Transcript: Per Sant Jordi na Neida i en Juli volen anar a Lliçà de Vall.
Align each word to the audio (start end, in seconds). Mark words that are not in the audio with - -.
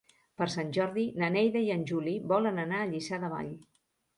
Per 0.41 0.45
Sant 0.53 0.71
Jordi 0.77 1.03
na 1.23 1.29
Neida 1.35 1.63
i 1.67 1.69
en 1.75 1.85
Juli 1.91 2.15
volen 2.35 2.59
anar 2.65 2.81
a 2.81 2.89
Lliçà 2.95 3.25
de 3.27 3.31
Vall. 3.37 3.53